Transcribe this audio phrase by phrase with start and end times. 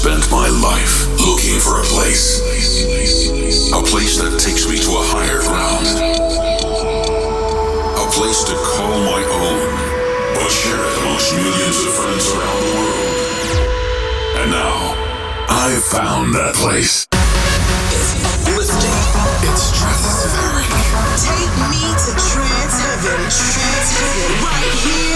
[0.00, 2.40] spent my life looking for a place.
[3.76, 5.84] A place that takes me to a higher ground.
[8.00, 9.60] A place to call my own,
[10.32, 13.12] but share it amongst millions of friends around the world.
[14.40, 14.96] And now,
[15.52, 17.04] I've found that place.
[17.12, 18.96] It's uplifting.
[19.52, 20.70] It's stratospheric.
[21.28, 23.20] Take me to trance heaven.
[23.28, 24.48] Trance heaven.
[24.48, 25.09] Right here,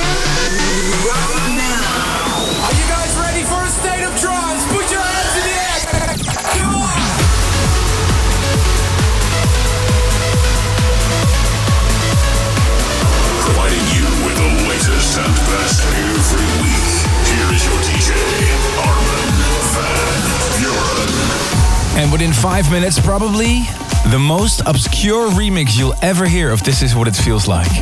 [21.96, 23.62] And within five minutes, probably
[24.10, 27.72] the most obscure remix you'll ever hear of This Is What It Feels Like.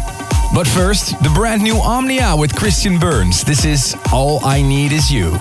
[0.55, 3.43] But first, the brand new Omnia with Christian Burns.
[3.43, 5.39] This is All I Need Is You.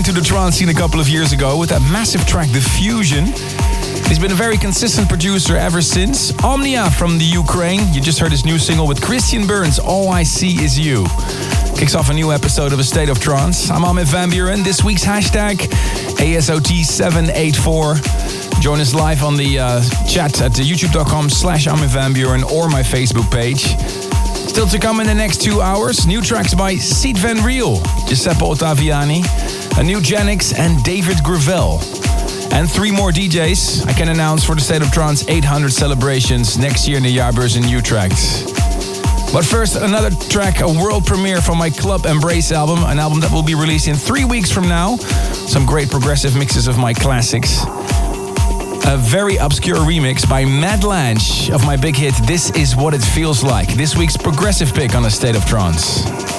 [0.00, 3.26] Into the trance scene a couple of years ago with that massive track, The Fusion.
[4.08, 6.32] He's been a very consistent producer ever since.
[6.42, 7.82] Omnia from the Ukraine.
[7.92, 11.04] You just heard his new single with Christian Burns, All I See Is You.
[11.76, 13.70] Kicks off a new episode of A State of Trance.
[13.70, 14.64] I'm Armin van Buuren.
[14.64, 15.56] This week's hashtag
[16.16, 18.62] ASOT784.
[18.62, 22.80] Join us live on the uh, chat at youtube.com slash Armin van Buuren or my
[22.80, 23.76] Facebook page.
[24.48, 28.40] Still to come in the next two hours, new tracks by Sied van Riel, Giuseppe
[28.40, 29.22] Ottaviani,
[29.76, 30.00] a new
[30.56, 31.80] and David Gravell.
[32.52, 36.88] And three more DJs I can announce for the State of Trance 800 celebrations next
[36.88, 38.14] year in the Jaarbeurs in Utrecht.
[39.32, 43.30] But first, another track, a world premiere from my Club Embrace album, an album that
[43.30, 44.96] will be released in three weeks from now.
[44.96, 47.62] Some great progressive mixes of my classics.
[48.86, 53.02] a very obscure remix by Mad Lange of my big hit This Is What It
[53.02, 53.68] Feels Like.
[53.74, 56.29] This week's progressive pick on a state of trance.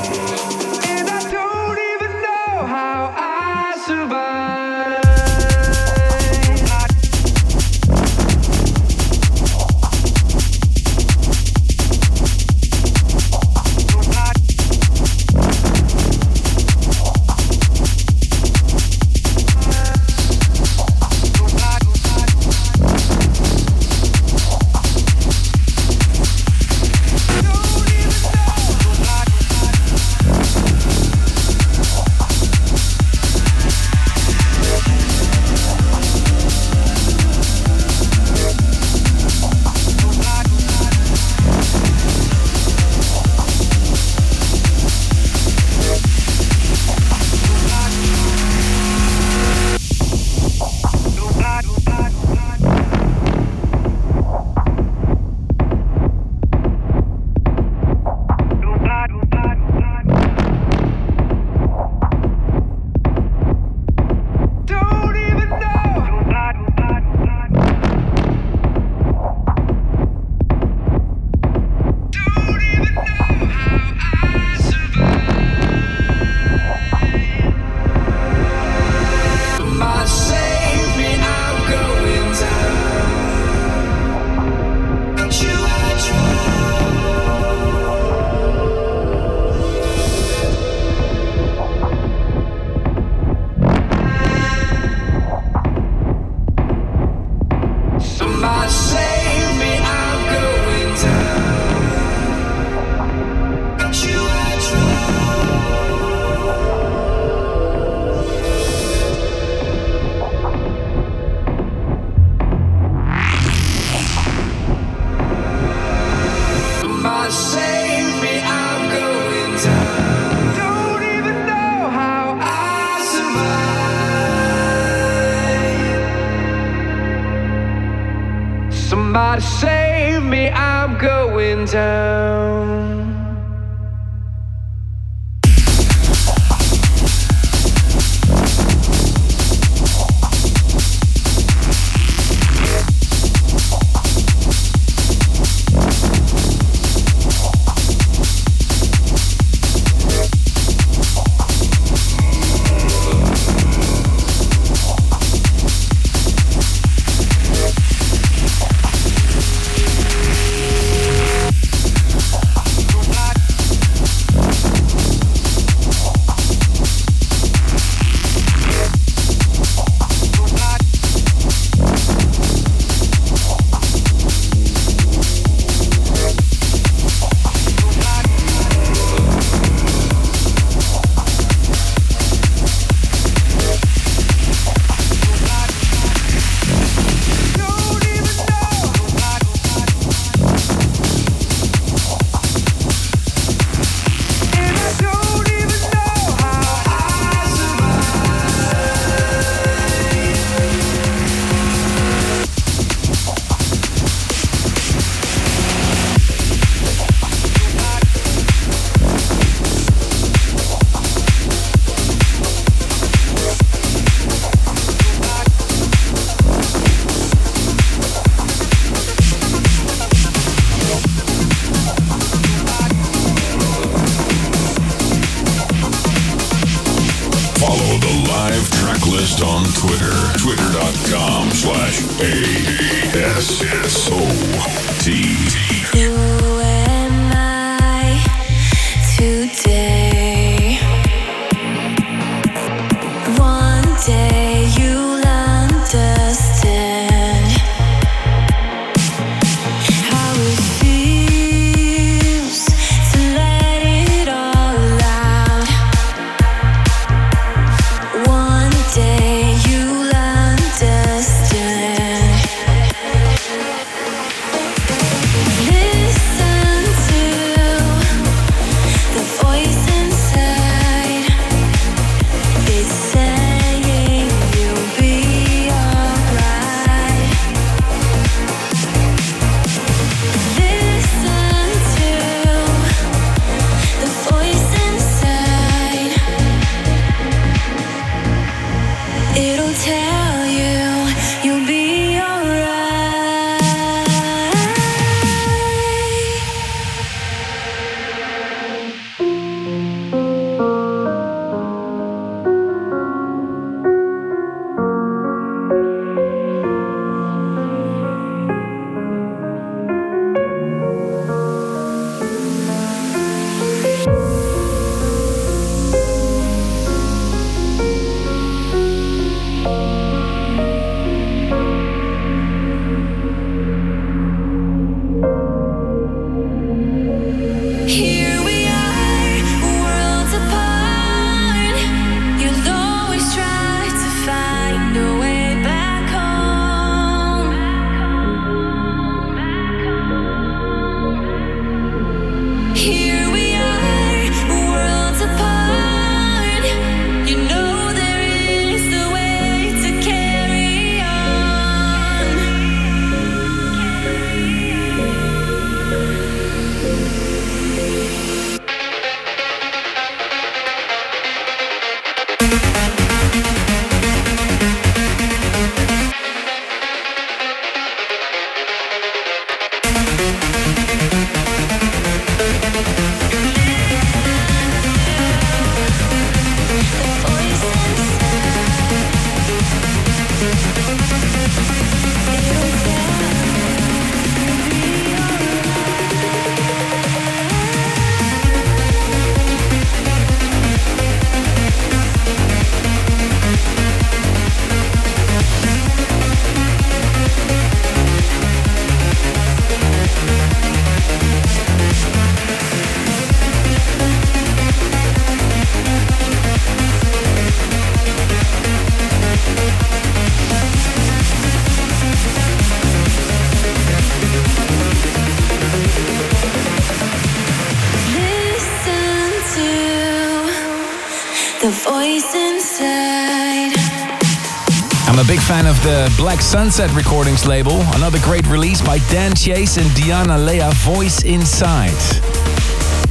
[425.42, 427.82] Fan of the Black Sunset Recordings label.
[427.96, 431.92] Another great release by Dan Chase and Diana Lea, Voice Inside.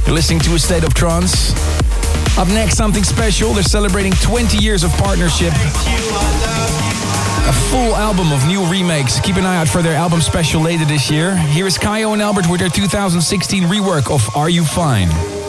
[0.05, 1.53] You're listening to A State of Trance.
[2.37, 3.53] Up next, something special.
[3.53, 5.53] They're celebrating 20 years of partnership.
[7.47, 9.19] A full album of new remakes.
[9.19, 11.35] Keep an eye out for their album special later this year.
[11.35, 15.40] Here is Kyau and Albert with their 2016 rework of Are You Fine?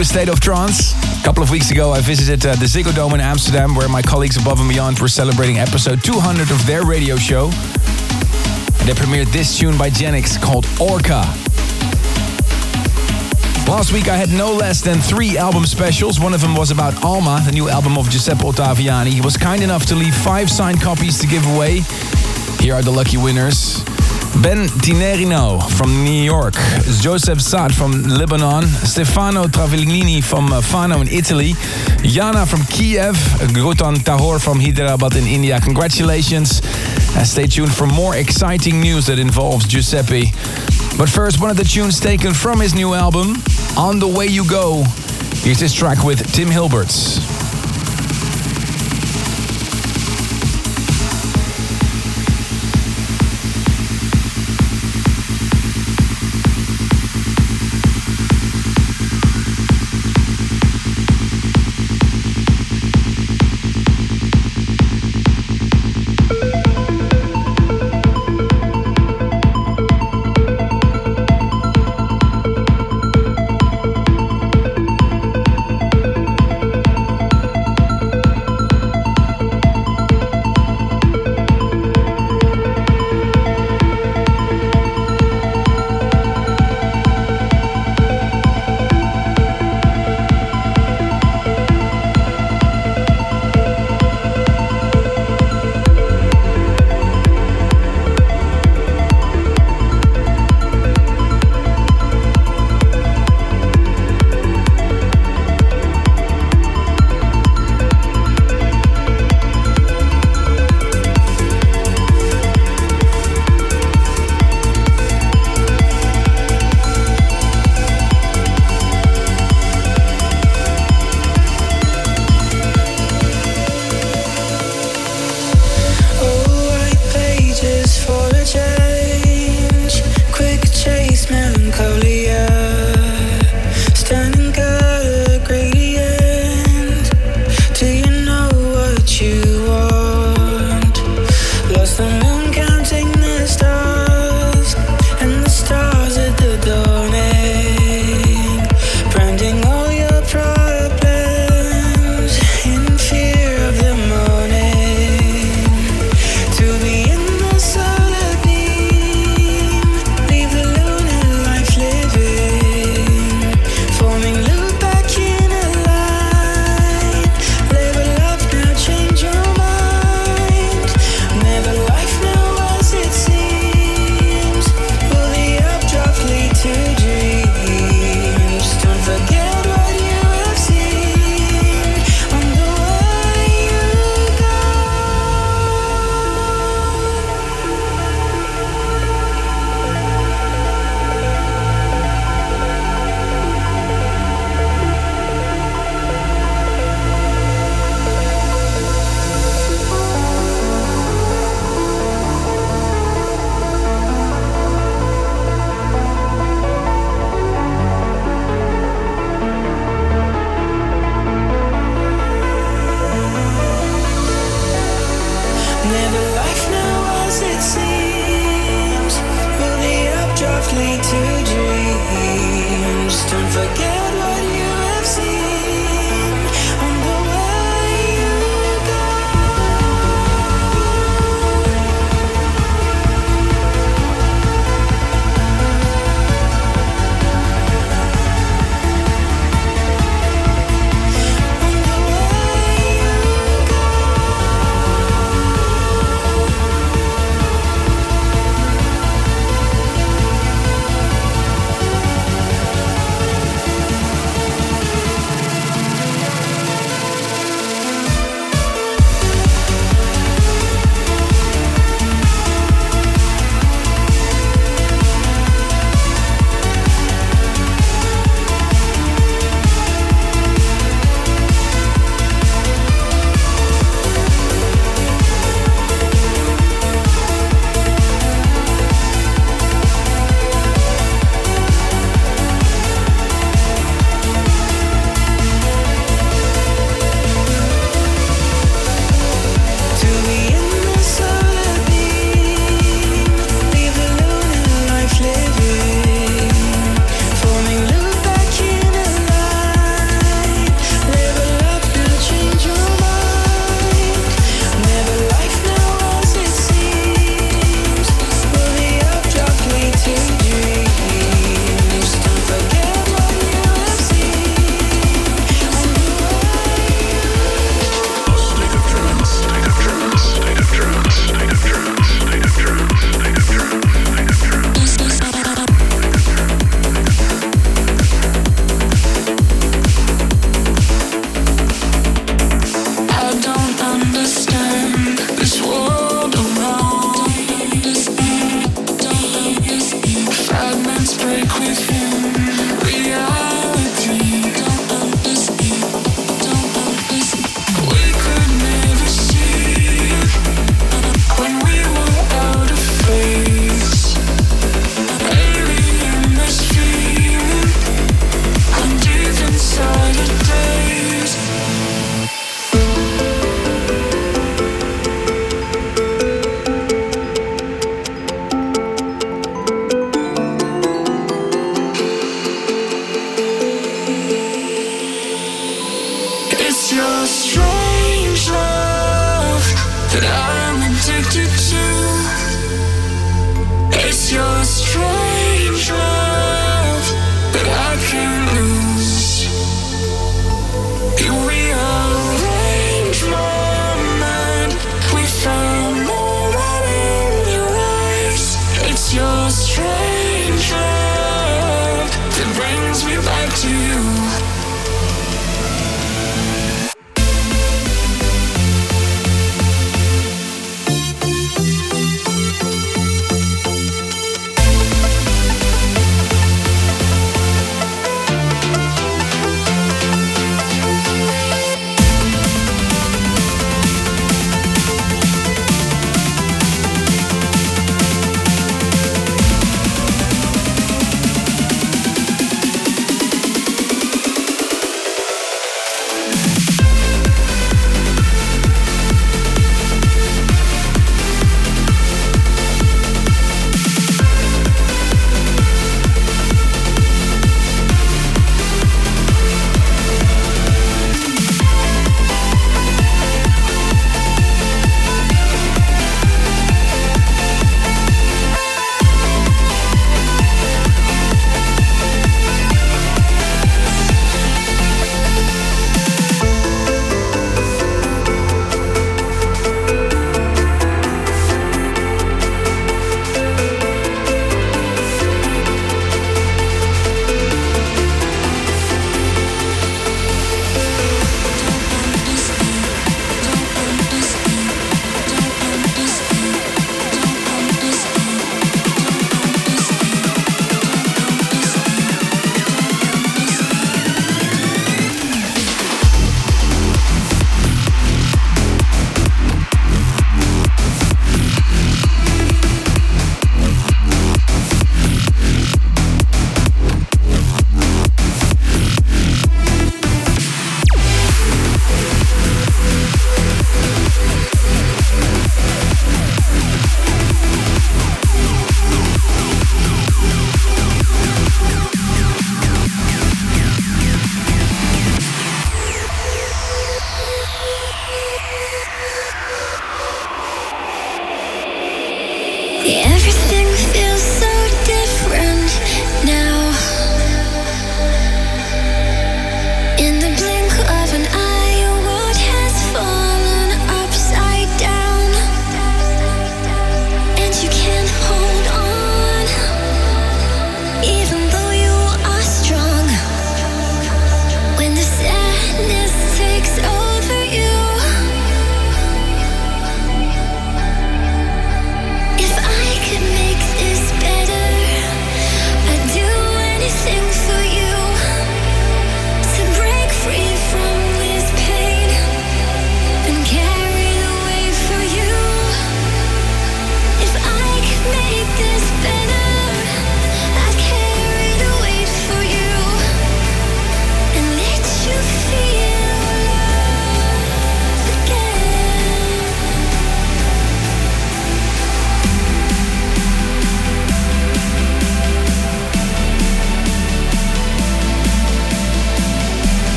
[0.00, 0.92] A State of Trance.
[1.20, 4.02] A couple of weeks ago, I visited uh, the Ziggo Dome in Amsterdam, where my
[4.02, 7.44] colleagues above and beyond were celebrating episode 200 of their radio show.
[7.46, 11.24] And they premiered this tune by Genix called Orca.
[13.70, 16.20] Last week, I had no less than three album specials.
[16.20, 19.08] One of them was about Alma, the new album of Giuseppe Ottaviani.
[19.08, 21.80] He was kind enough to leave five signed copies to give away.
[22.60, 23.82] Here are the lucky winners.
[24.42, 26.54] Ben Tinerino from New York,
[27.00, 31.54] Joseph Saad from Lebanon, Stefano Travellini from uh, Fano in Italy,
[32.02, 33.14] Jana from Kiev,
[33.54, 35.60] Grutan Tahor from Hyderabad in India.
[35.60, 36.60] Congratulations.
[37.16, 40.32] And stay tuned for more exciting news that involves Giuseppe.
[40.98, 43.36] But first, one of the tunes taken from his new album,
[43.76, 44.84] On the Way You Go.
[45.42, 47.35] Here's this track with Tim Hilberts.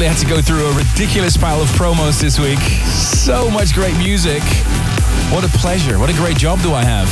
[0.00, 2.58] Really had to go through a ridiculous pile of promos this week.
[2.88, 4.42] So much great music.
[5.28, 5.98] What a pleasure.
[5.98, 7.06] What a great job do I have.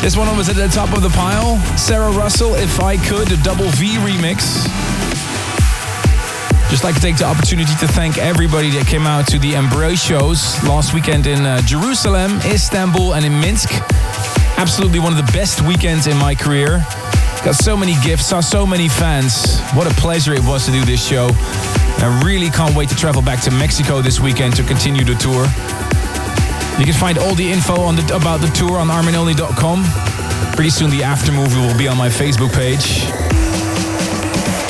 [0.00, 1.58] this one was at the top of the pile.
[1.76, 4.64] Sarah Russell, If I Could, a double V remix.
[6.70, 10.02] Just like to take the opportunity to thank everybody that came out to the Embrace
[10.02, 13.68] shows last weekend in uh, Jerusalem, Istanbul, and in Minsk.
[14.56, 16.82] Absolutely one of the best weekends in my career.
[17.46, 19.60] Got so many gifts, saw so many fans.
[19.70, 21.28] What a pleasure it was to do this show.
[21.30, 25.46] I really can't wait to travel back to Mexico this weekend to continue the tour.
[26.76, 29.84] You can find all the info on the, about the tour on arminonly.com.
[30.56, 33.06] Pretty soon the after movie will be on my Facebook page.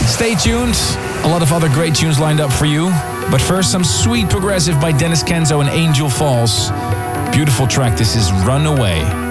[0.07, 0.77] Stay tuned.
[1.25, 2.91] A lot of other great tunes lined up for you.
[3.31, 6.69] But first, some sweet progressive by Denis Kenzo and Angel Falls.
[7.35, 7.97] Beautiful track.
[7.97, 9.26] This is Runaway.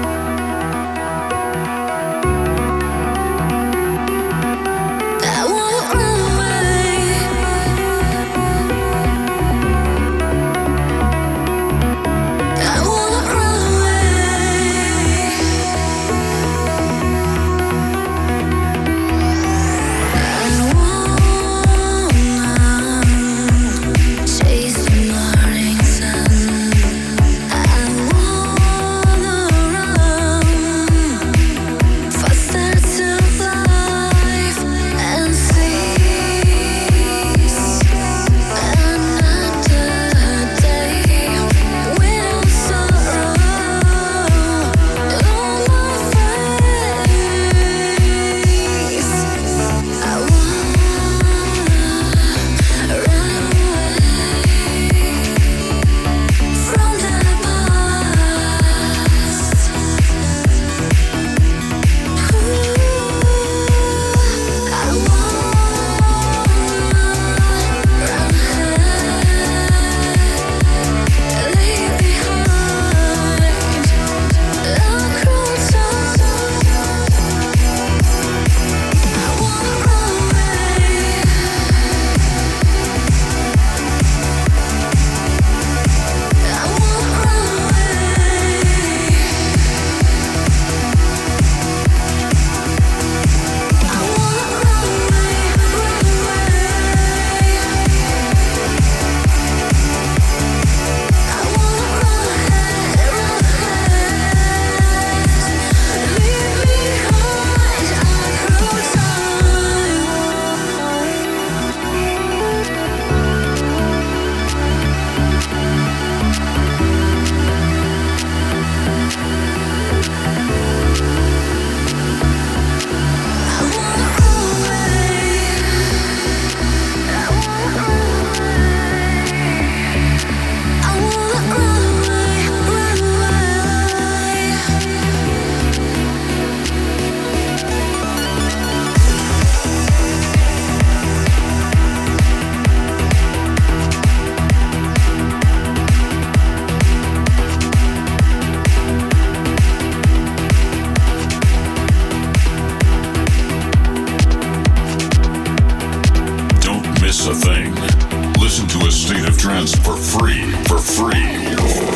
[159.45, 161.23] for free, for free,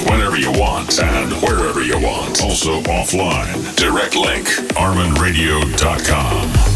[0.07, 2.43] whenever you want and wherever you want.
[2.43, 3.75] Also offline.
[3.75, 4.45] Direct link,
[4.77, 6.68] arminradio.com.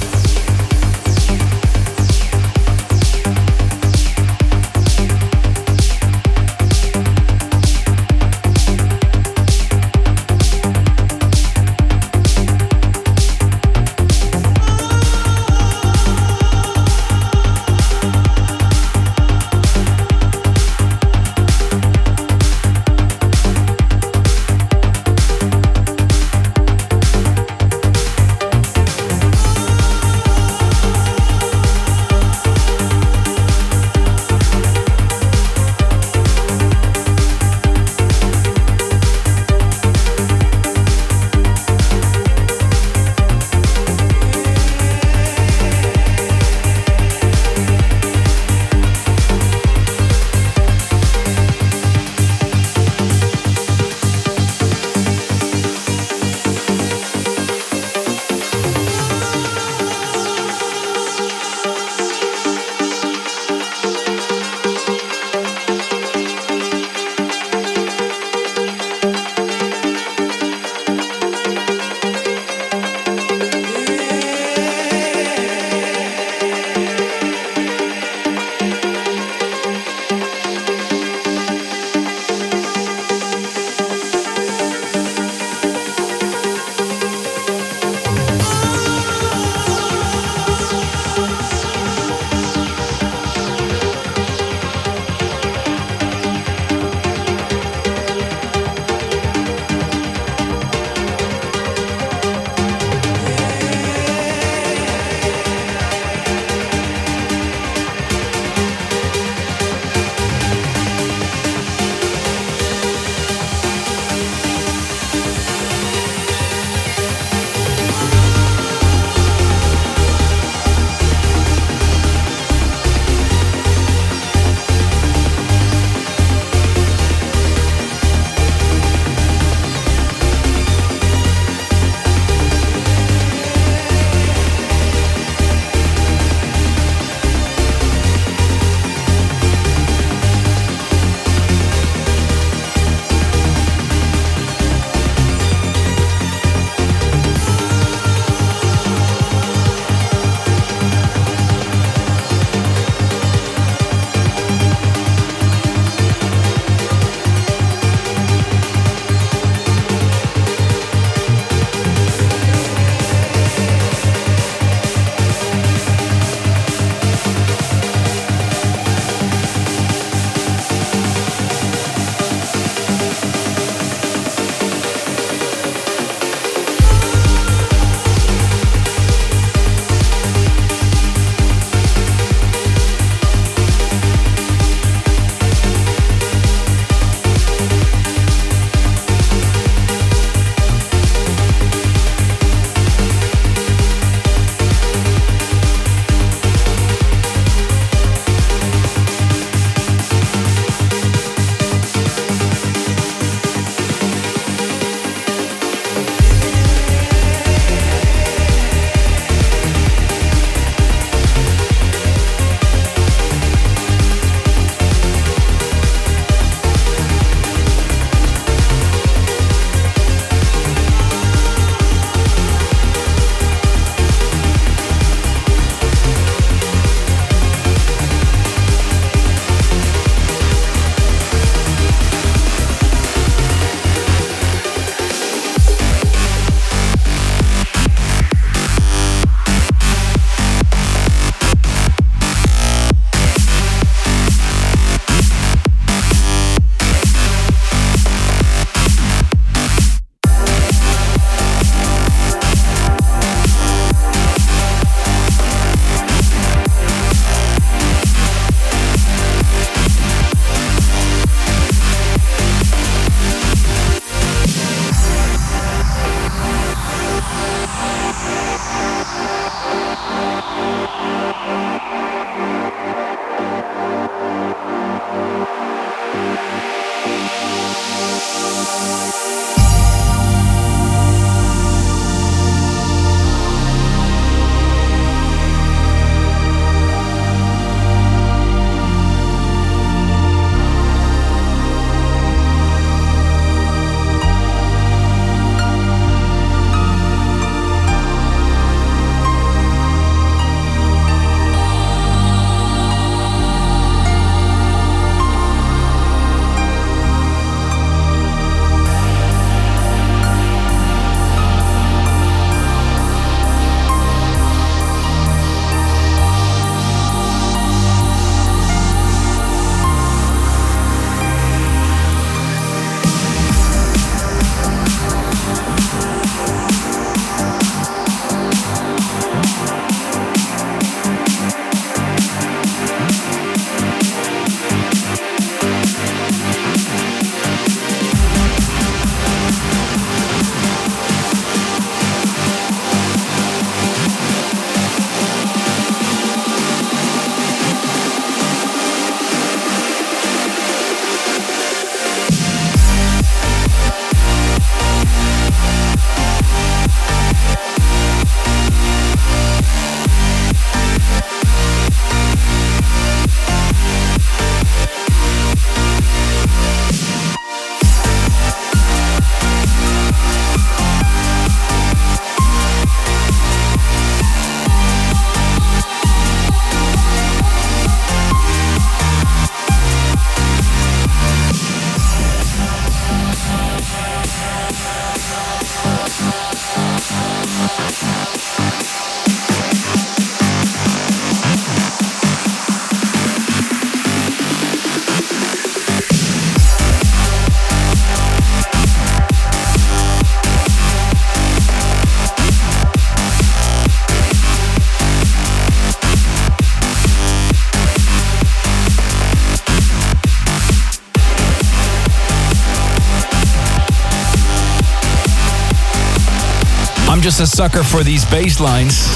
[417.37, 419.07] just a sucker for these bass lines.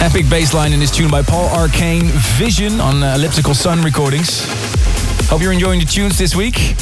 [0.00, 2.06] Epic bass line in this tune by Paul Arcane
[2.38, 4.44] Vision on uh, Elliptical Sun recordings.
[5.28, 6.74] Hope you're enjoying the tunes this week.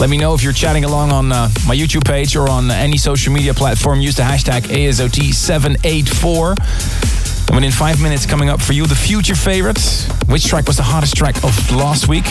[0.00, 2.96] Let me know if you're chatting along on uh, my YouTube page or on any
[2.96, 4.00] social media platform.
[4.00, 7.46] Use the hashtag ASOT784.
[7.46, 9.78] And within five minutes, coming up for you, the future favorite.
[10.26, 12.26] Which track was the hottest track of last week?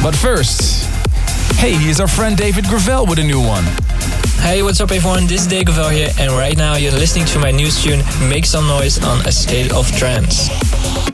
[0.00, 0.93] But first,
[1.56, 3.64] hey, here's our friend David Gravell with a new one.
[4.42, 5.26] Hey, what's up everyone?
[5.26, 8.44] This is Dave Gravell here, and right now you're listening to my new tune, Make
[8.44, 11.13] Some Noise on A State of Trance.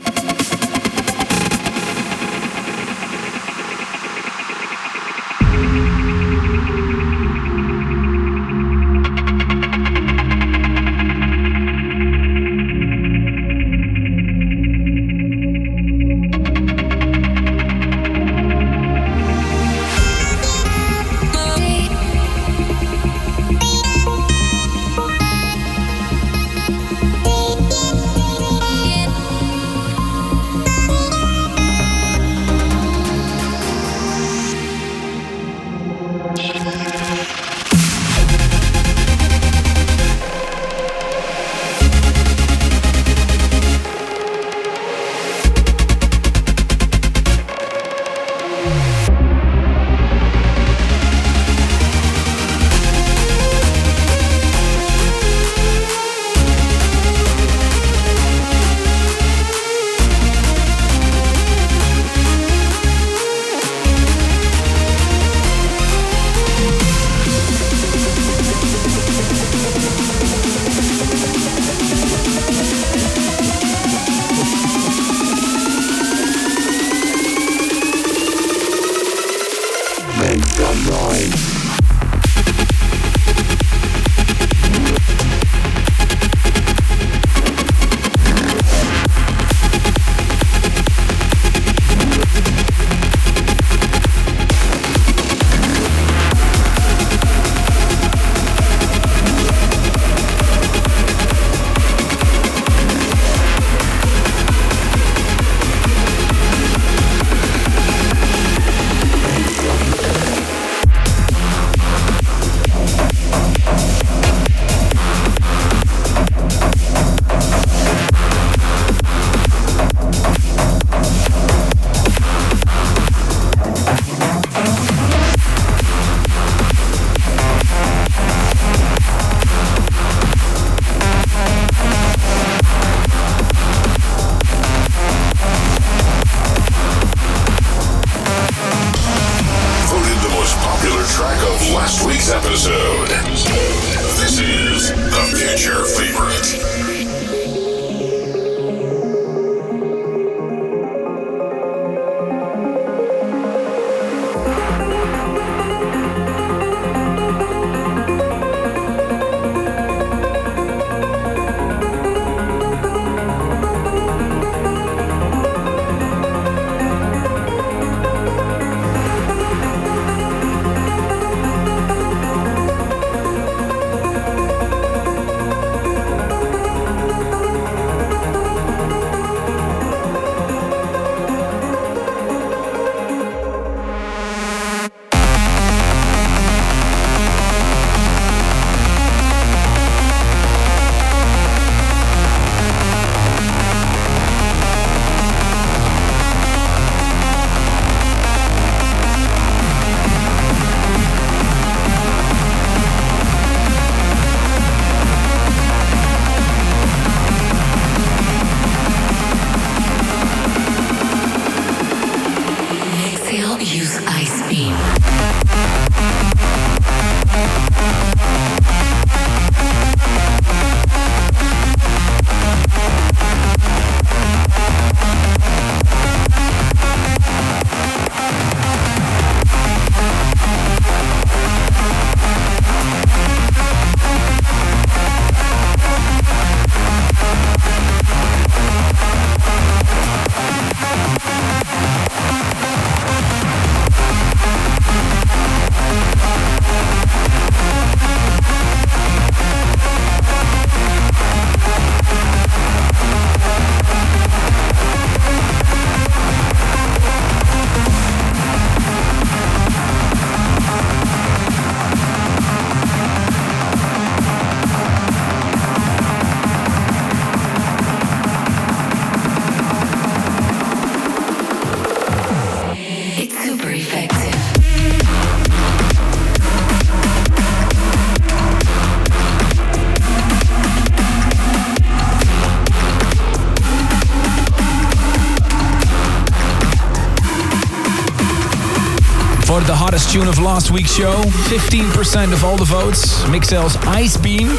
[290.11, 291.13] Voted tune of last week's show.
[291.49, 293.23] 15% of all the votes.
[293.25, 294.49] Mixel's Ice Beam.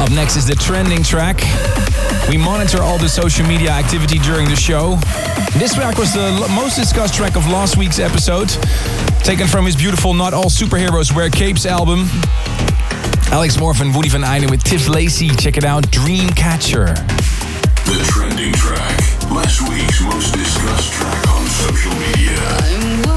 [0.00, 1.40] Up next is the trending track.
[2.28, 4.96] We monitor all the social media activity during the show.
[5.58, 8.48] This track was the most discussed track of last week's episode,
[9.22, 12.06] taken from his beautiful Not All Superheroes Wear Capes album.
[13.30, 15.28] Alex Morph and Woody Van Eyden with Tiff Lacey.
[15.28, 16.94] Check it out, Dreamcatcher.
[17.84, 18.98] The trending track.
[19.30, 23.13] Last week's most discussed track on social media.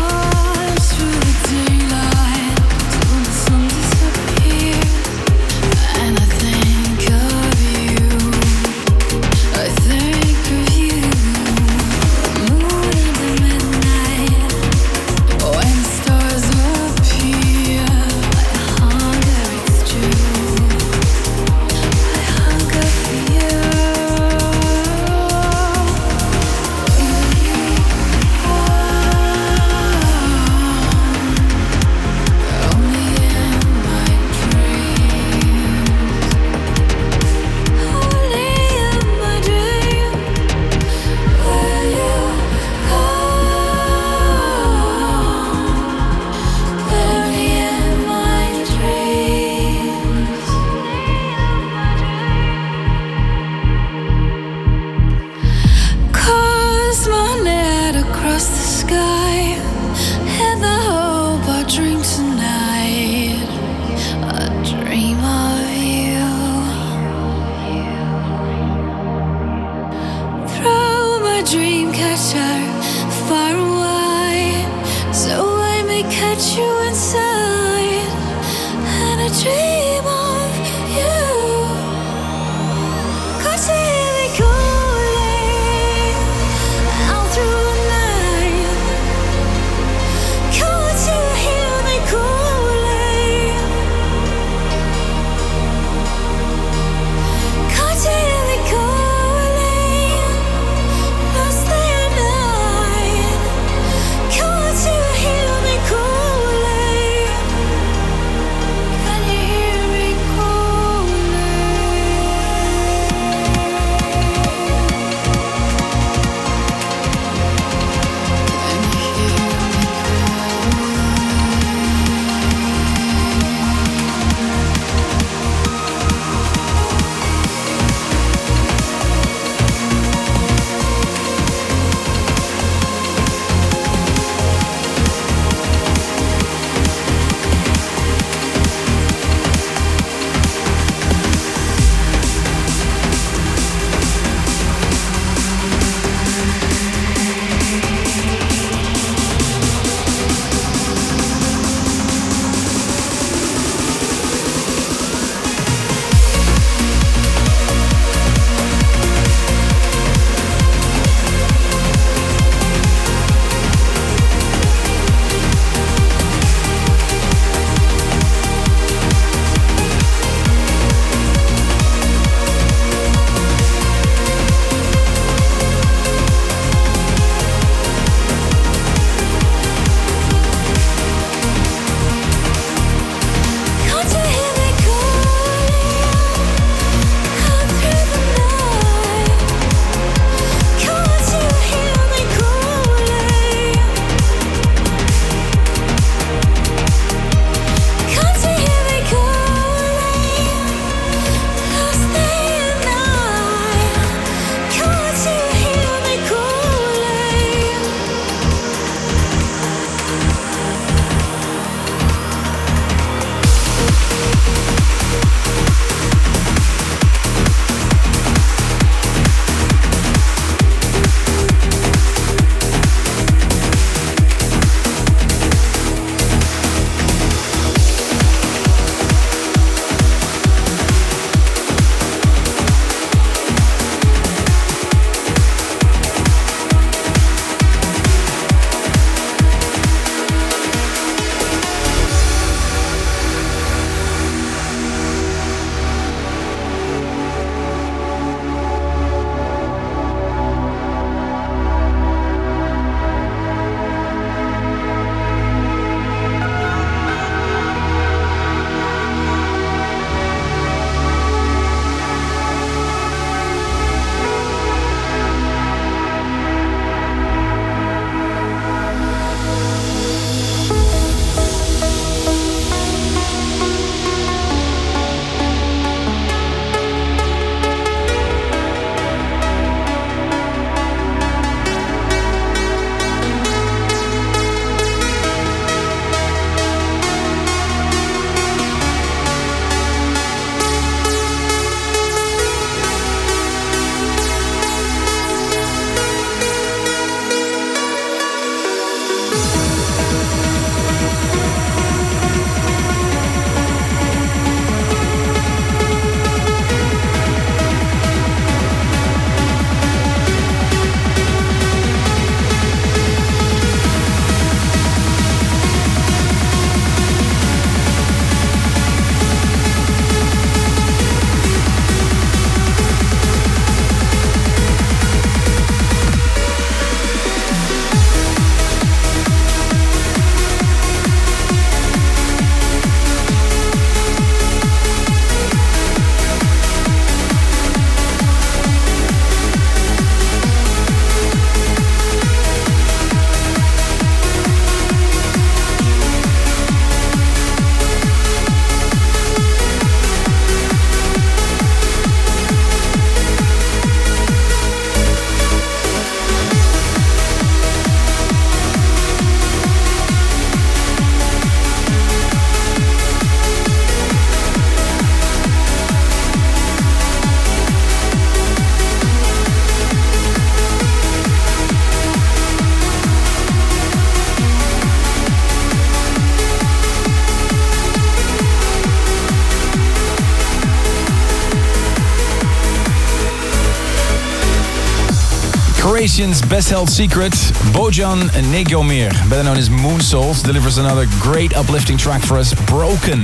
[386.17, 387.31] Nation's best held secret,
[387.77, 393.19] Bojan Negomir, better known as Moon Souls, delivers another great uplifting track for us, Broken.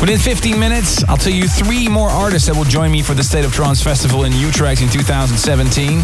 [0.00, 3.24] Within 15 minutes, I'll tell you three more artists that will join me for the
[3.24, 6.02] State of Trance Festival in Utrecht in 2017.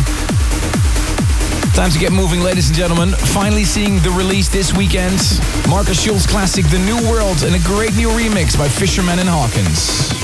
[1.74, 3.10] Time to get moving, ladies and gentlemen.
[3.10, 5.20] Finally seeing the release this weekend.
[5.68, 10.19] Markus Schulz classic The New World and a great new remix by Fisherman and Hawkins.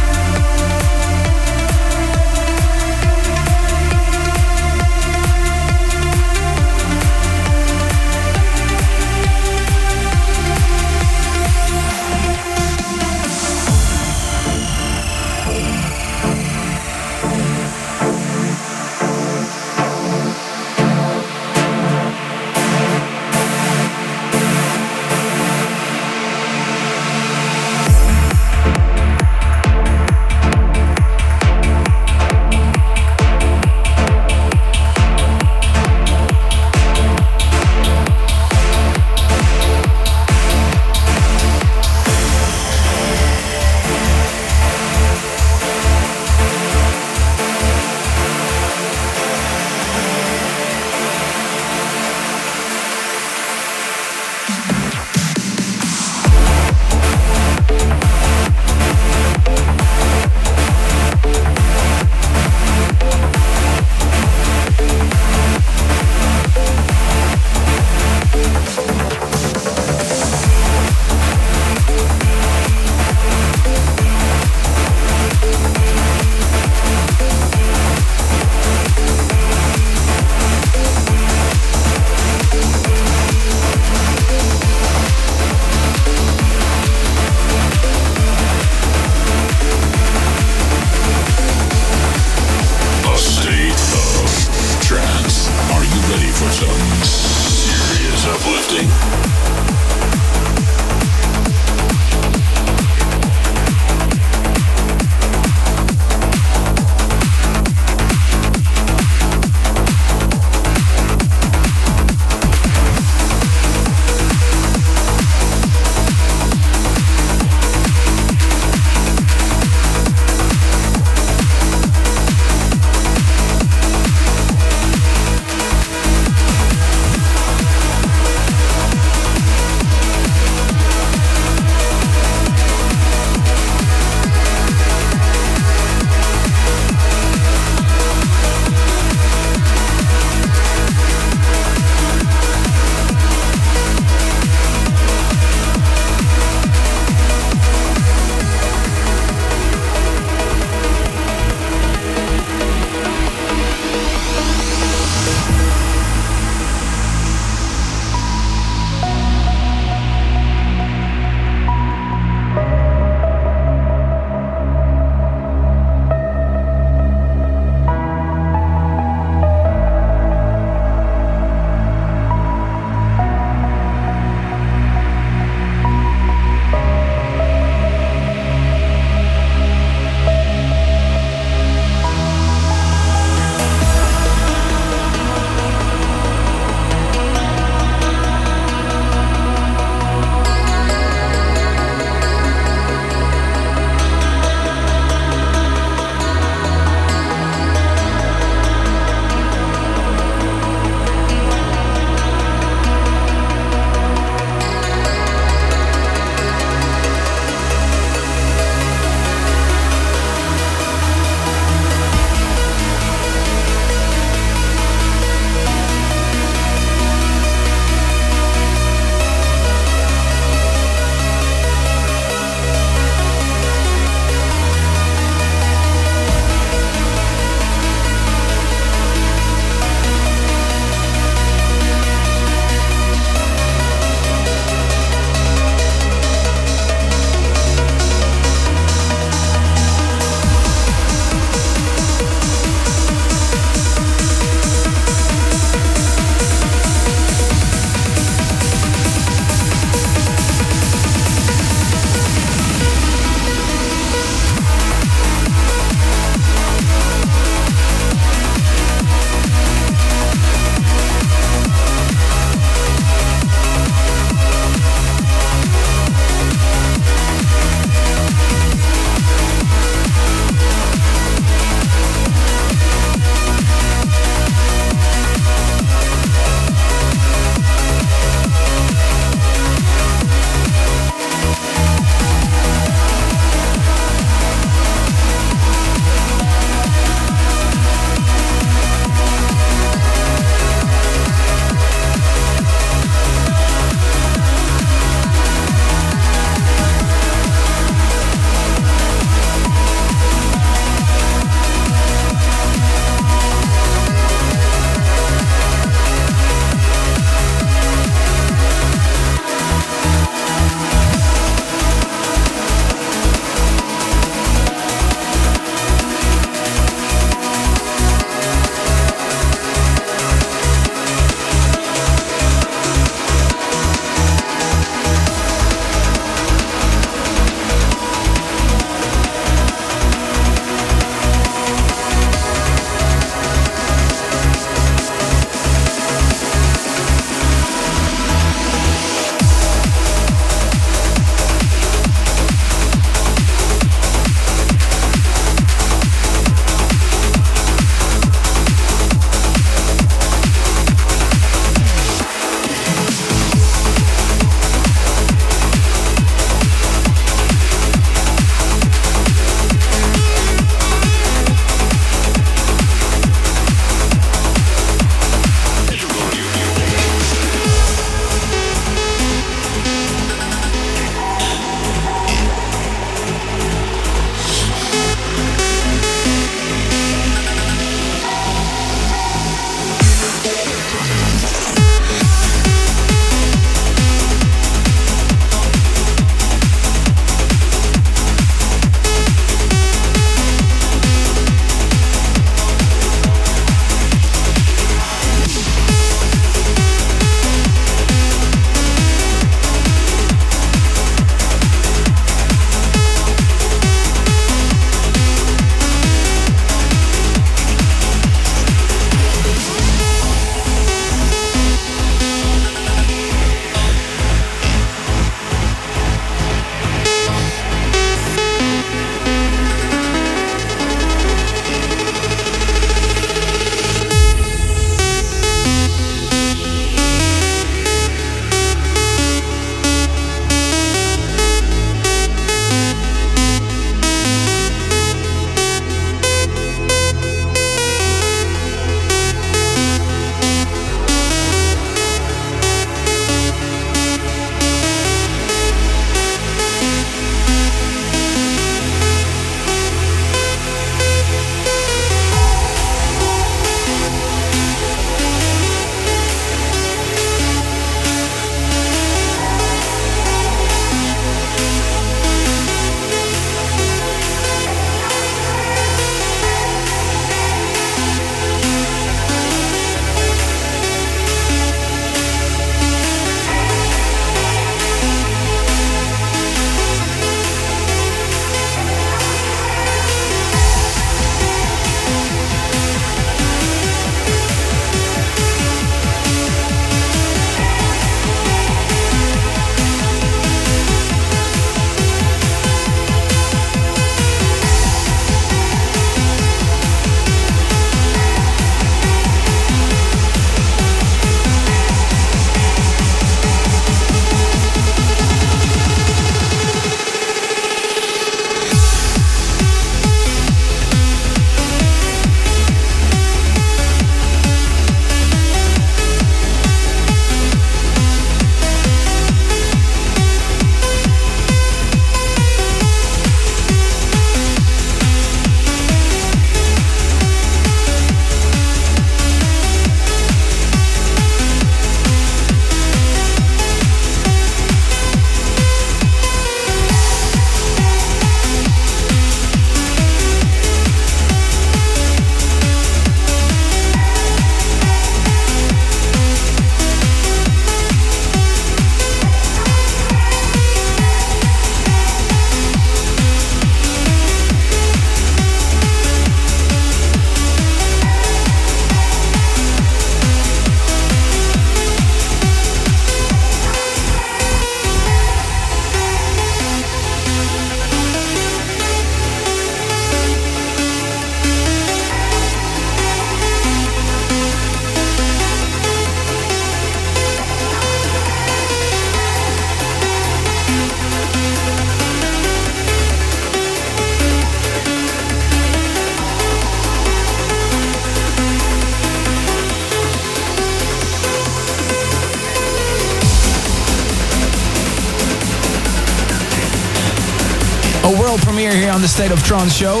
[599.12, 600.00] State of Trance show.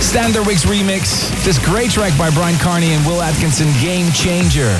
[0.00, 1.28] Standerwick's remix.
[1.44, 4.72] This great track by Bryan Kearney and Will Atkinson, Game Changer.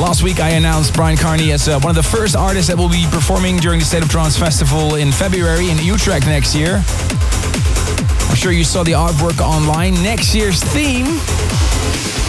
[0.00, 2.88] Last week I announced Bryan Kearney as uh, one of the first artists that will
[2.88, 6.84] be performing during the State of Trance Festival in February in Utrecht next year.
[8.28, 9.94] I'm sure you saw the artwork online.
[9.94, 11.06] Next year's theme,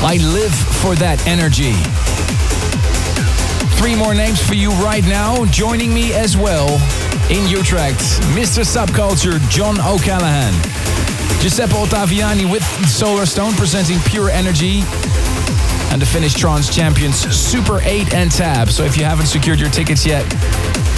[0.02, 1.76] I live for that energy.
[3.78, 5.45] Three more names for you right now.
[5.45, 6.80] Joining me as well
[7.30, 7.99] in Utrecht,
[8.35, 8.64] Mr.
[8.64, 10.53] Subculture, John O'Callaghan.
[11.41, 14.84] Giuseppe Ottaviani with Solarstone presenting Pure Energy.
[15.91, 18.69] And the Finnish Trance champions, Super 8 and Tab.
[18.69, 20.23] So if you haven't secured your tickets yet,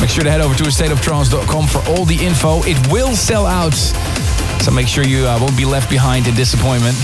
[0.01, 2.61] make sure to head over to stateoftrance.com for all the info.
[2.63, 3.75] It will sell out,
[4.61, 6.97] so make sure you uh, won't be left behind in disappointment.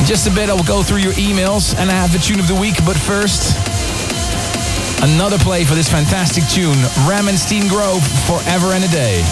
[0.00, 2.40] In just a bit, I will go through your emails and I have the tune
[2.40, 2.76] of the week.
[2.84, 3.75] But first,
[5.02, 9.22] another play for this fantastic tune Ramenstein Grove, Forever and a Day.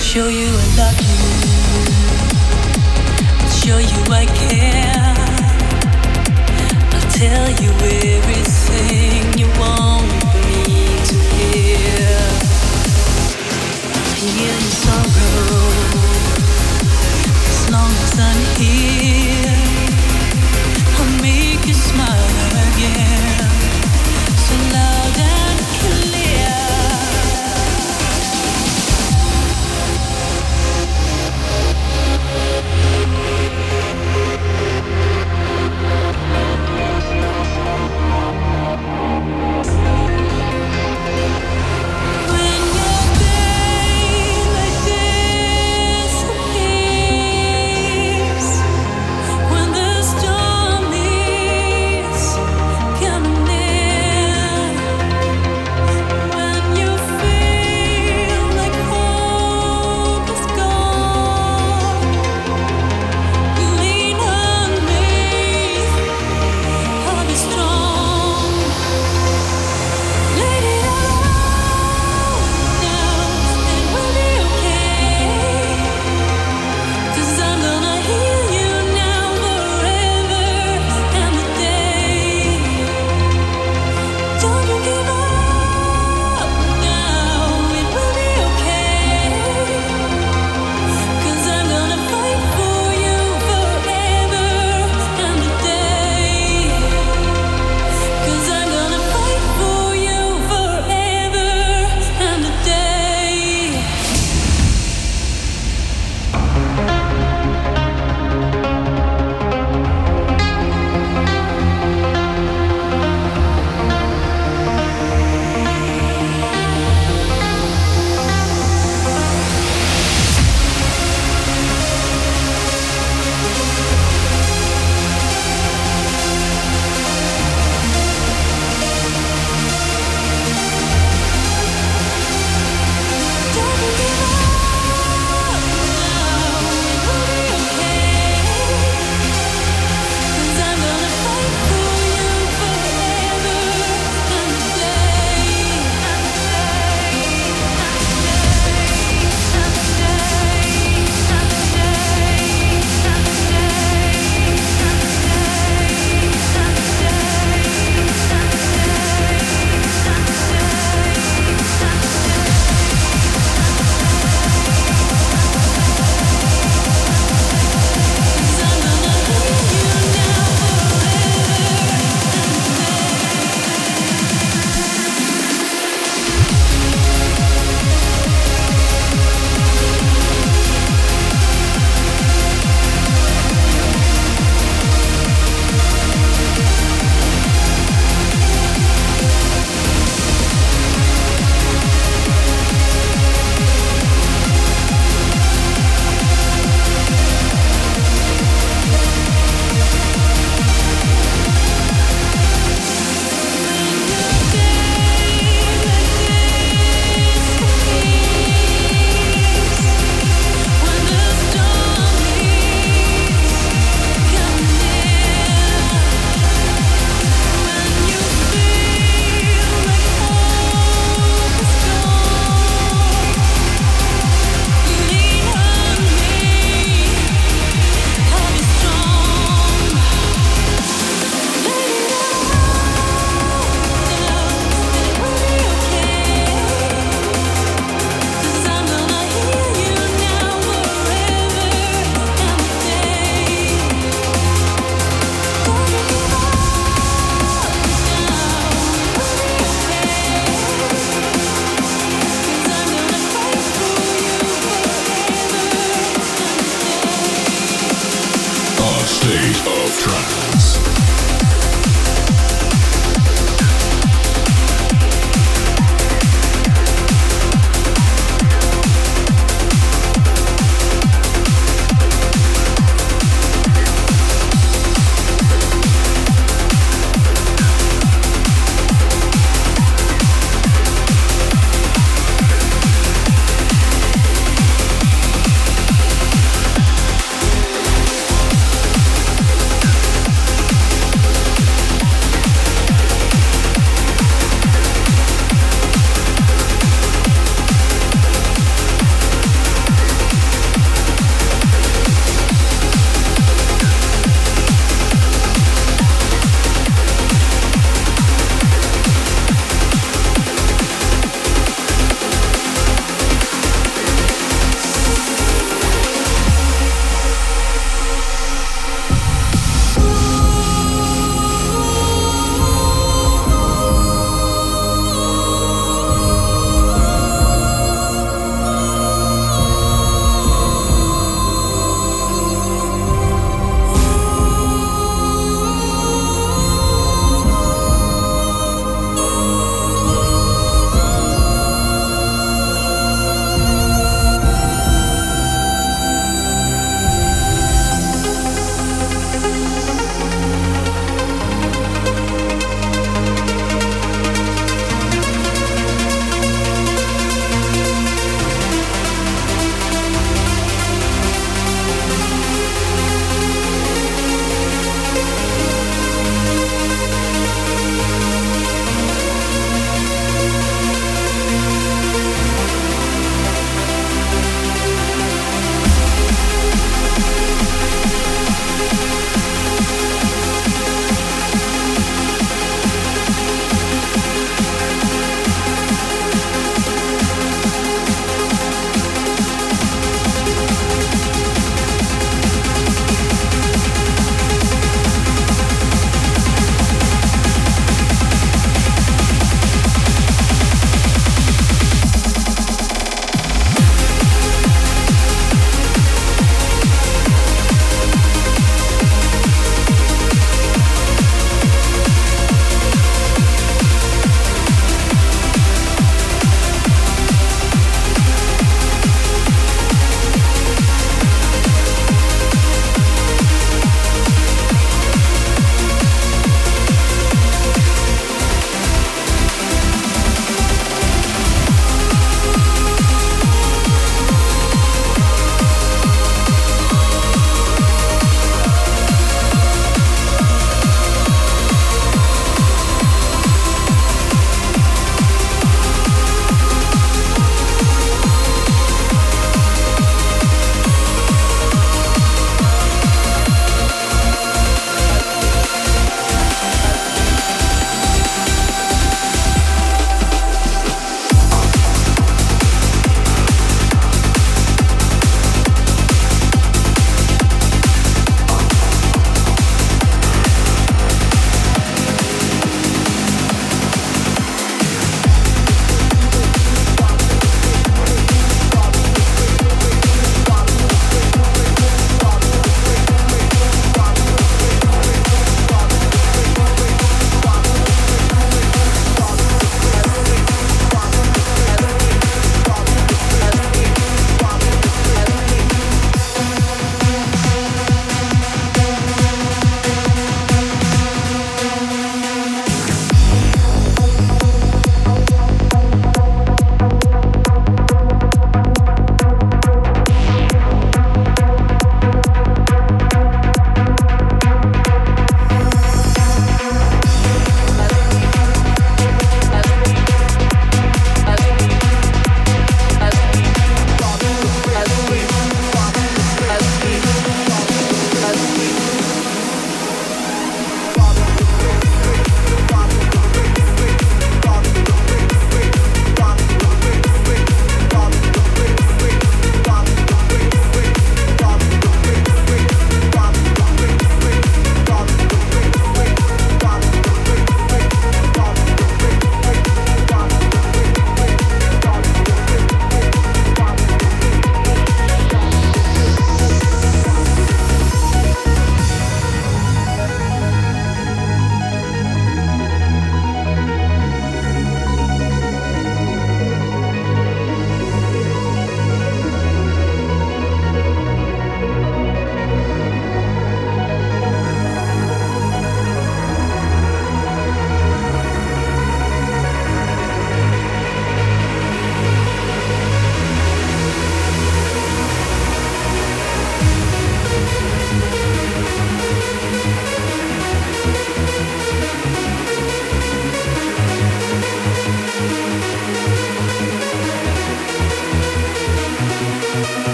[0.00, 1.16] Show you I love you.
[3.50, 5.14] Show you I care.
[6.92, 7.70] I'll tell you
[8.14, 10.06] everything you want
[10.46, 10.62] me
[11.08, 11.84] to hear.
[14.84, 15.83] Sorrow
[18.18, 19.56] I'm here.
[20.96, 23.33] I'll make you smile again,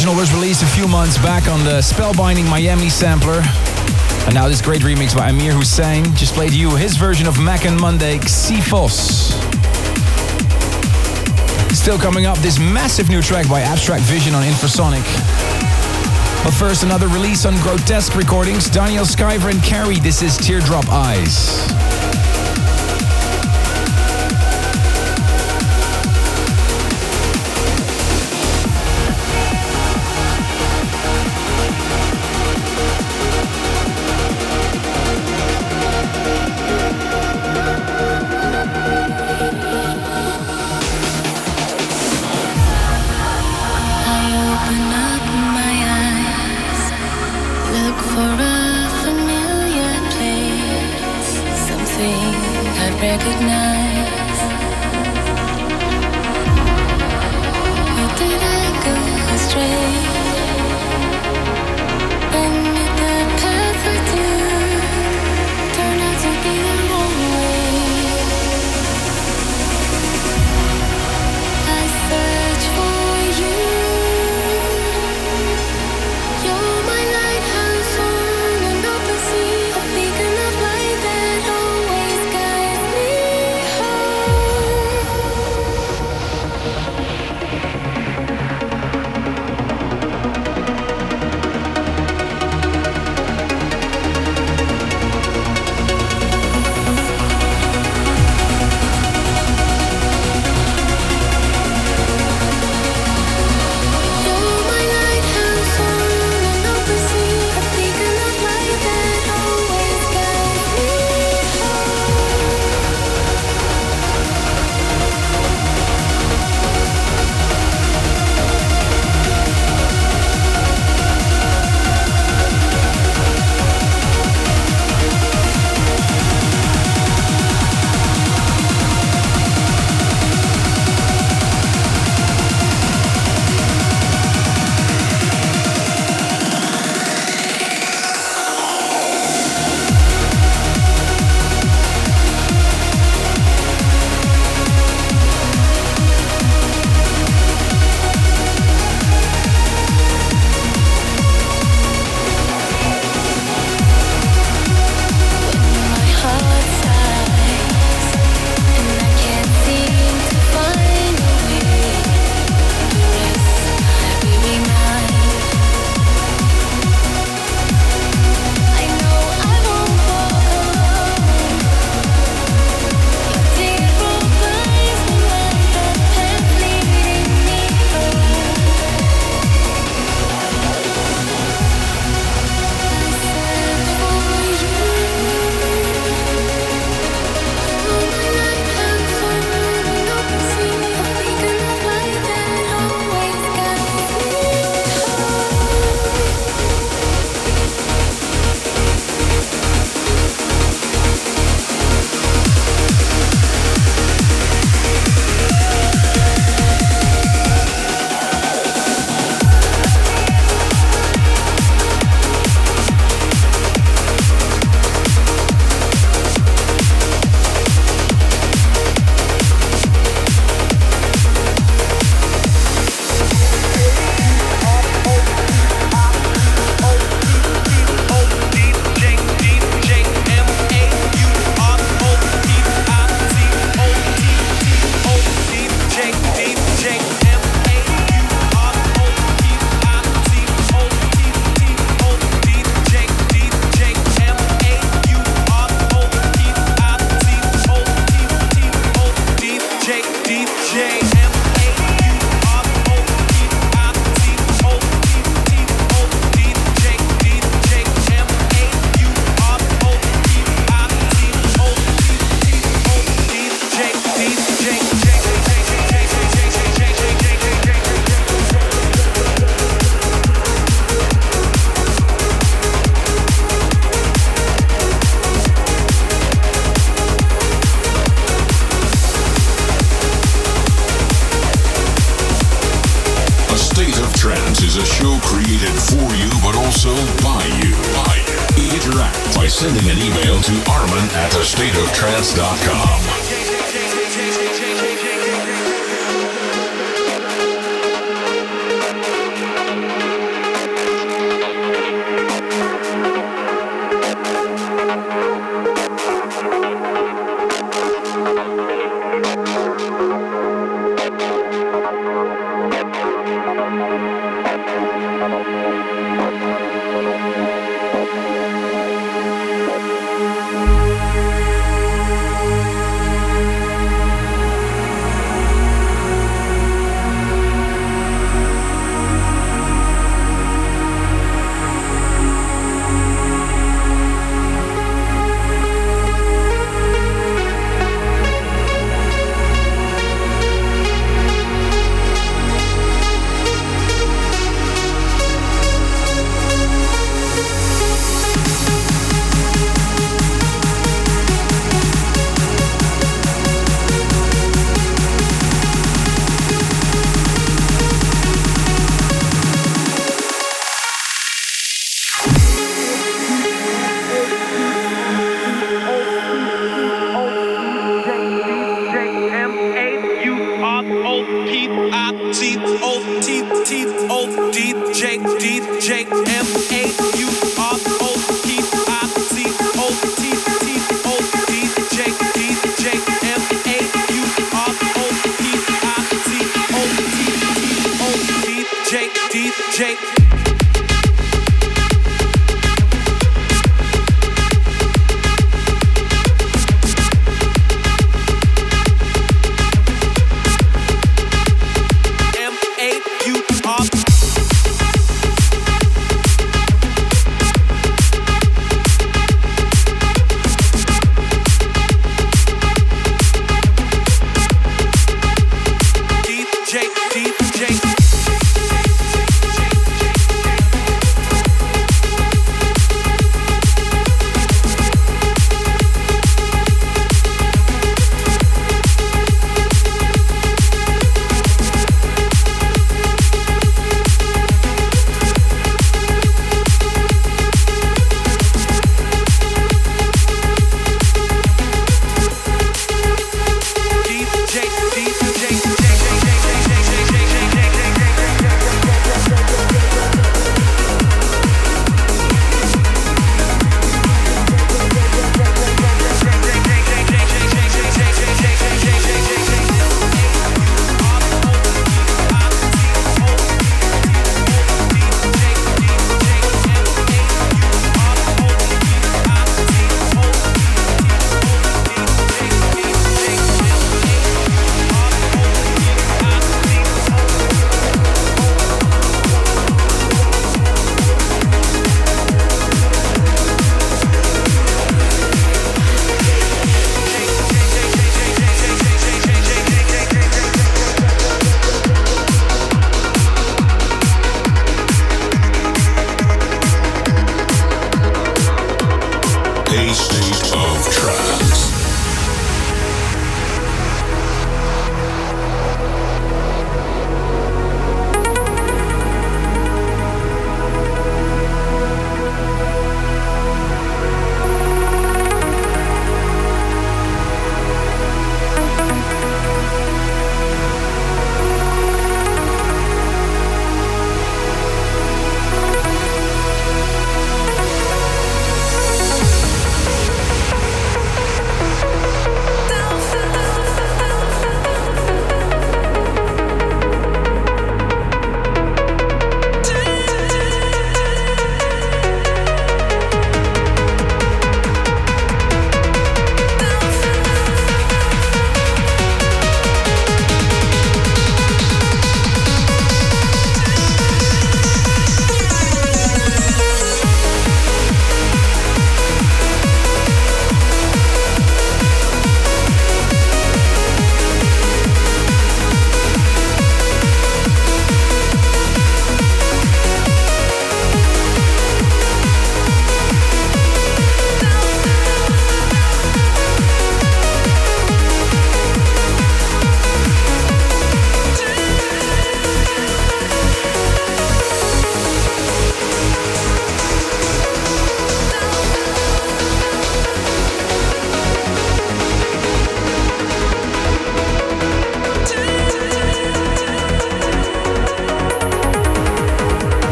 [0.00, 3.42] original was released a few months back on the Spellbinding Miami sampler.
[4.24, 7.66] And now this great remix by Amir Hussein just played you his version of Mac
[7.66, 9.30] and Monday, Xifos.
[11.74, 15.04] Still coming up, this massive new track by Abstract Vision on Infrasonic.
[16.44, 20.00] But first, another release on Grotesque Recordings, Daniel Skyver and Carrie.
[20.00, 21.89] This is Teardrop Eyes.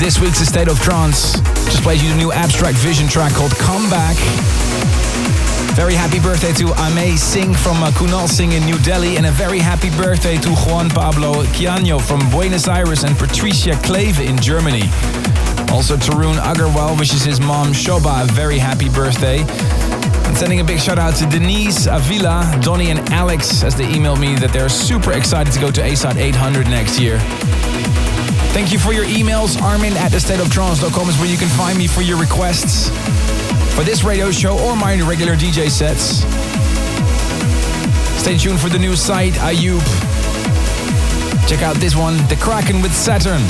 [0.00, 1.38] This week's State of Trance.
[1.66, 4.16] Just played you the new Abstract Vision track called Come Back.
[5.76, 9.18] Very happy birthday to Ame Singh from uh, Kunal Singh in New Delhi.
[9.18, 14.26] And a very happy birthday to Juan Pablo Chiano from Buenos Aires and Patricia Kleve
[14.26, 14.84] in Germany.
[15.70, 19.40] Also, Tarun Agarwal wishes his mom Shoba a very happy birthday.
[20.26, 24.20] And sending a big shout out to Denise, Avila, Donnie, and Alex as they emailed
[24.20, 27.18] me that they're super excited to go to ASOT 800 next year.
[28.52, 29.60] Thank you for your emails.
[29.62, 32.88] Armin at thestateoftrance.com is where you can find me for your requests
[33.74, 36.24] for this radio show or my regular DJ sets.
[38.20, 39.80] Stay tuned for the new site, Ayub.
[41.48, 43.40] Check out this one, The Kraken with Saturn.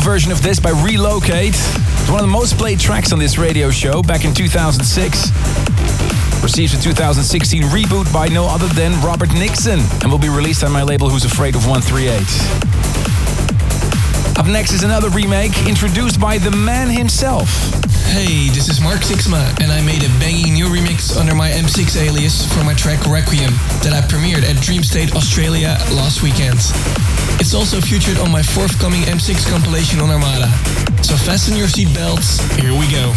[0.00, 1.54] Version of this by Relocate.
[1.54, 5.30] It's one of the most played tracks on this radio show back in 2006.
[6.42, 10.72] Received a 2016 reboot by no other than Robert Nickson and will be released on
[10.72, 14.38] my label Who's Afraid of 138.
[14.38, 17.48] Up next is another remake introduced by the man himself.
[18.08, 22.00] Hey, this is Mark Sixma, and I made a banging new remix under my M6
[22.00, 23.52] alias for my track Requiem
[23.84, 26.58] that I premiered at Dreamstate Australia last weekend.
[27.38, 30.48] It's also featured on my forthcoming M6 compilation on Armada.
[31.04, 33.12] So fasten your seatbelts, here we go.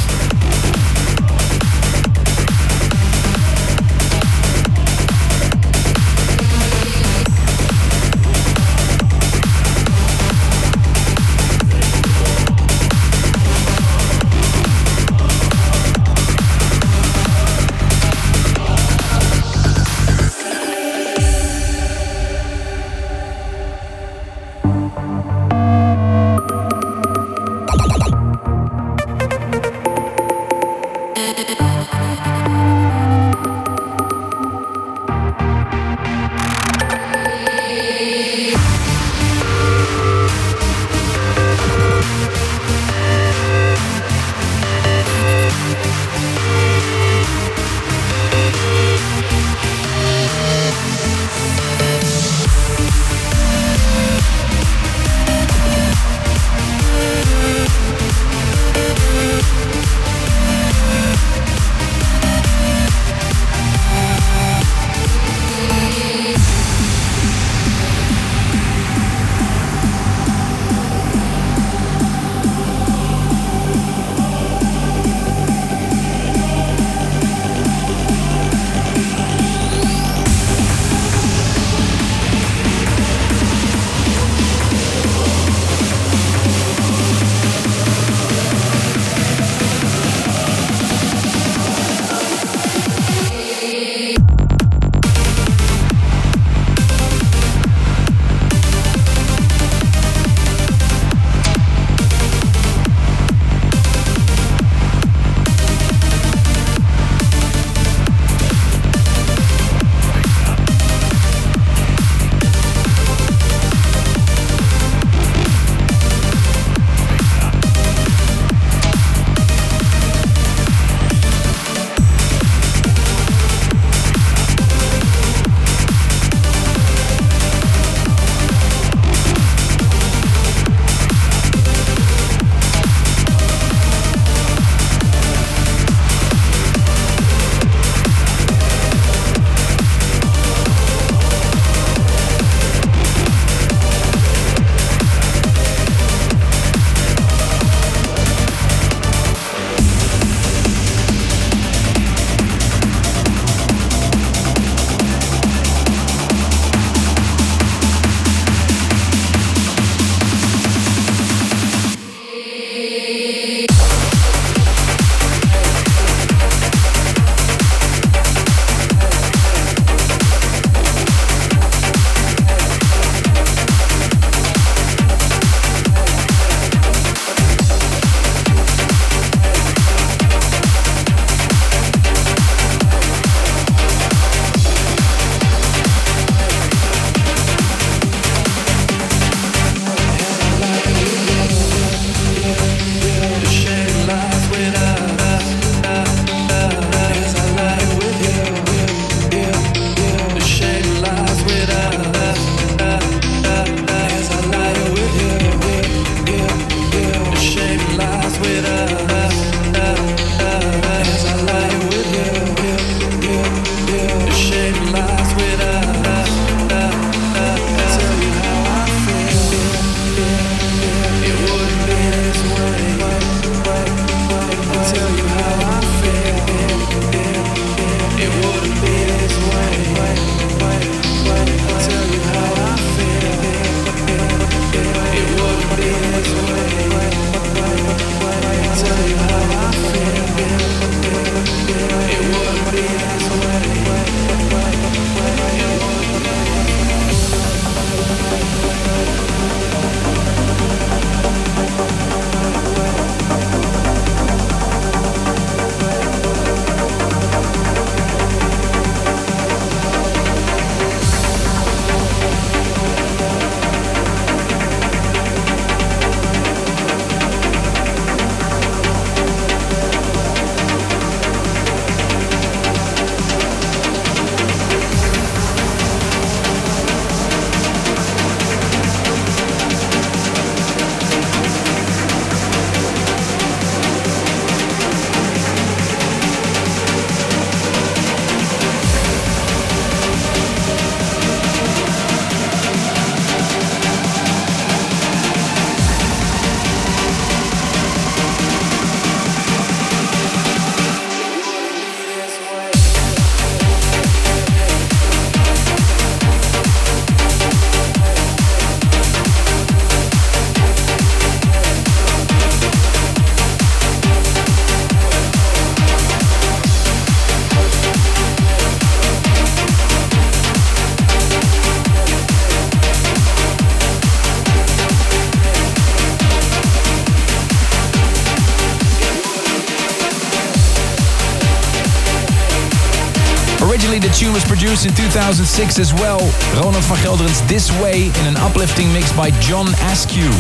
[334.72, 336.20] Produced in 2006 as well.
[336.56, 340.32] Ronald van Gelderen's This Way in an uplifting mix by John Askew.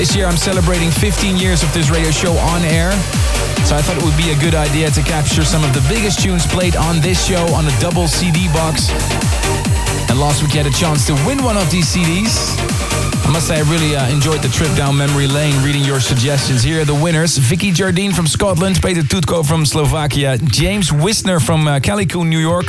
[0.00, 2.92] This year, I'm celebrating 15 years of this radio show on air.
[3.68, 6.22] So I thought it would be a good idea to capture some of the biggest
[6.22, 8.88] tunes played on this show on a double CD box.
[10.08, 12.75] And last week, I had a chance to win one of these CDs.
[13.26, 16.62] I must say, I really uh, enjoyed the trip down memory lane reading your suggestions.
[16.62, 21.66] Here are the winners Vicky Jardine from Scotland, Peter Tutko from Slovakia, James Wisner from
[21.66, 22.66] uh, Calico, New York,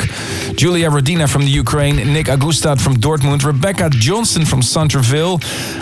[0.55, 5.35] Julia Rodina from the Ukraine, Nick Agustad from Dortmund, Rebecca Johnson from Centerville,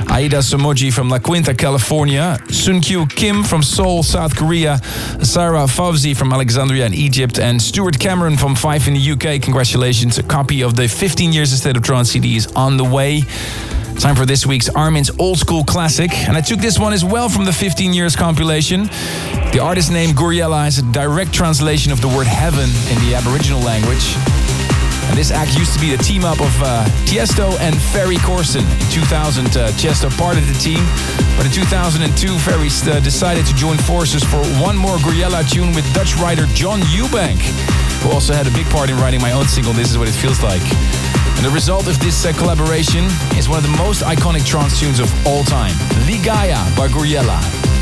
[0.10, 4.80] Aida Somoji from La Quinta, California, Sunkyu Kim from Seoul, South Korea,
[5.24, 9.42] Sarah Favzi from Alexandria in Egypt, and Stuart Cameron from Fife in the UK.
[9.42, 10.18] Congratulations.
[10.18, 13.24] A copy of the 15 Years of State of Trance CD is on the way.
[14.00, 16.12] Time for this week's Armin's Old School Classic.
[16.28, 18.84] And I took this one as well from the 15 Years compilation.
[19.52, 23.62] The artist name Gouryella is a direct translation of the word heaven in the Aboriginal
[23.62, 24.16] language.
[25.08, 28.66] And this act used to be the team up of uh, Tiesto and Ferry Corsten.
[28.84, 30.84] In 2000, uh, Tiesto parted the team,
[31.38, 35.86] but in 2002, Ferry uh, decided to join forces for one more Gouryella tune with
[35.94, 37.40] Dutch writer John Ewbank,
[38.04, 40.14] who also had a big part in writing my own single, This Is What It
[40.14, 40.64] Feels Like.
[41.36, 43.06] And the result of this uh, collaboration
[43.38, 45.76] is one of the most iconic trance tunes of all time,
[46.24, 47.75] Gaia by Gouryella.